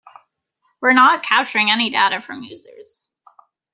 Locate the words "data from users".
1.91-3.07